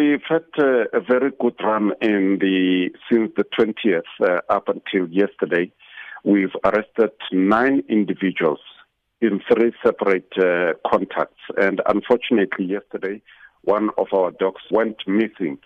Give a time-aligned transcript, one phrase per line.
[0.00, 0.46] we've had
[0.94, 5.70] a very good run in the since the 20th uh, up until yesterday.
[6.24, 8.60] We've arrested nine individuals
[9.20, 13.20] in three separate uh, contacts, and unfortunately, yesterday
[13.62, 15.58] one of our dogs went missing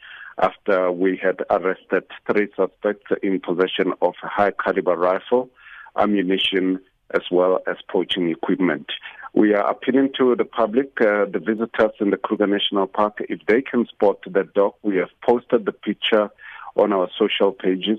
[0.42, 5.48] after we had arrested three suspects in possession of high caliber rifle,
[5.96, 6.80] ammunition,
[7.14, 8.86] as well as poaching equipment.
[9.34, 13.40] We are appealing to the public, uh, the visitors in the Kruger National Park, if
[13.48, 14.74] they can spot the dog.
[14.82, 16.30] We have posted the picture
[16.76, 17.98] on our social pages.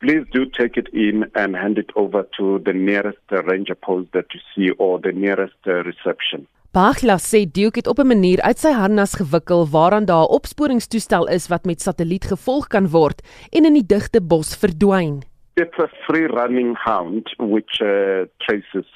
[0.00, 4.12] Please do take it in and hand it over to the nearest uh, ranger post
[4.12, 6.46] that you see or the nearest uh, reception.
[6.72, 11.28] Bagla sê Duke het op 'n manier uit sy harnas gewikkel waaraan daar 'n opsporingstoestel
[11.28, 13.20] is wat met satelliet gevolg kan word
[13.50, 15.20] en in die digte bos verdwyn.
[15.54, 18.88] It's a free running hound which uh, traces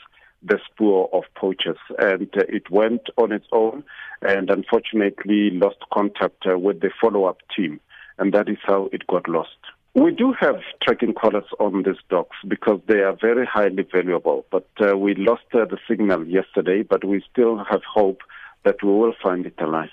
[0.47, 3.85] the spoor of poachers and uh, it went on its own
[4.23, 7.81] and unfortunately lost contact uh, with the follow-up team
[8.19, 9.57] and that is how it got lost.
[9.95, 14.45] We do have tracking collars on these dogs because they are very highly valuable.
[14.51, 18.21] But uh, we lost uh, the signal yesterday, but we still have hope
[18.65, 19.89] that we will find it alive.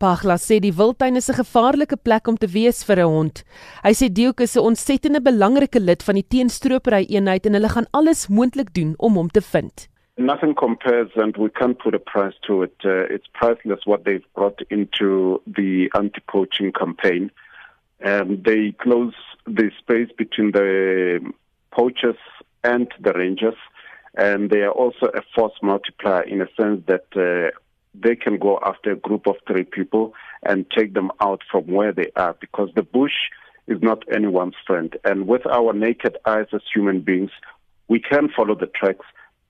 [0.00, 3.44] Pagla sê die wildtuin is 'n gevaarlike plek om te wees vir 'n hond.
[3.84, 7.90] Hy sê Dioke is 'n ontsettende belangrike lid van die teenstropery eenheid en hulle gaan
[7.92, 9.88] alles moontlik doen om hom te vind.
[10.16, 12.76] Nothing compares and we can't put a price to it.
[12.82, 17.30] Uh, it's priceless what they've brought into the anti-poaching campaign.
[18.02, 21.20] Um, they close the space between the
[21.72, 22.20] poachers
[22.62, 23.58] and the rangers,
[24.14, 27.50] and they are also a force multiplier in a sense that uh,
[27.94, 31.92] they can go after a group of three people and take them out from where
[31.92, 33.18] they are because the bush
[33.66, 34.96] is not anyone's friend.
[35.04, 37.30] And with our naked eyes as human beings,
[37.88, 39.06] we can follow the tracks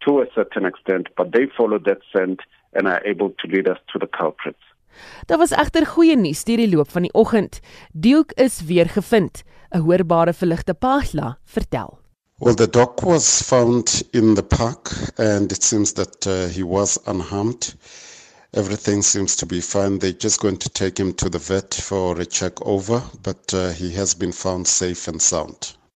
[0.06, 2.40] to a certain extent, but they follow that scent
[2.72, 4.62] and are able to lead us to the culprits.
[5.26, 7.60] Daar was egter goeie nuus deur die loop van die oggend.
[7.92, 9.42] Duke is weer gevind.
[9.70, 11.98] 'n hoorbare verligte Pagla vertel.
[12.40, 16.98] Well, the dog was found in the park, and it seems that uh, he was
[17.06, 17.76] unharmed.
[18.52, 20.00] Everything seems to be fine.
[20.00, 23.70] They're just going to take him to the vet for a check over, but uh,
[23.70, 25.74] he has been found safe and sound.